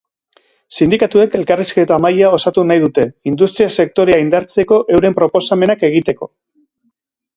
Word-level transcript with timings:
Sindikatuek 0.75 1.35
elkarrizketa 1.39 1.99
mahaia 2.05 2.31
osatu 2.39 2.65
nahi 2.69 2.83
dute, 2.85 3.05
industria 3.33 3.69
sektorea 3.83 4.19
indartzeko 4.25 4.81
euren 4.97 5.19
proposamenak 5.21 5.87
egiteko. 5.91 6.31